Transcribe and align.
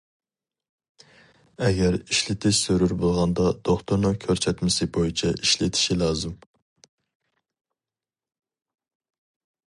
ئەگەر 1.65 1.97
ئىشلىتىش 1.97 2.61
زۆرۈر 2.69 2.95
بولغاندا 3.03 3.45
دوختۇرنىڭ 3.69 4.17
كۆرسەتمىسى 4.23 4.87
بويىچە 4.97 5.33
ئىشلىتىشى 5.35 5.97
لازىم. 6.03 6.35